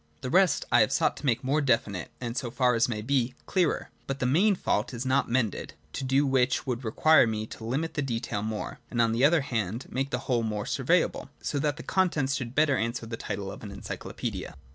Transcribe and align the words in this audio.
The 0.21 0.31
rest 0.31 0.65
I 0.71 0.81
have 0.81 0.91
sought 0.91 1.15
to 1.17 1.25
make 1.27 1.43
more 1.43 1.61
definite, 1.61 2.09
and 2.19 2.35
so 2.35 2.49
far 2.49 2.73
as 2.73 2.89
may 2.89 3.03
be 3.03 3.35
clearer; 3.45 3.91
but 4.07 4.17
the 4.17 4.25
main 4.25 4.55
fault 4.55 4.95
is 4.95 5.05
not 5.05 5.29
mended— 5.29 5.75
to 5.93 6.03
do 6.03 6.25
which 6.25 6.65
would 6.65 6.83
require 6.83 7.27
me 7.27 7.45
to 7.45 7.63
limit 7.63 7.93
the 7.93 8.01
detail 8.01 8.41
more, 8.41 8.79
and 8.89 8.99
on 8.99 9.11
the 9.11 9.23
other 9.23 9.41
hand 9.41 9.85
make 9.91 10.09
the 10.09 10.17
whole 10.25 10.41
more 10.41 10.65
surveyable, 10.65 11.29
so 11.39 11.59
that 11.59 11.77
the 11.77 11.83
contents 11.83 12.33
should 12.33 12.55
better 12.55 12.75
answer 12.77 13.05
the 13.05 13.15
title 13.15 13.51
of 13.51 13.61
an 13.61 13.69
Encyclopaedia. 13.69 14.55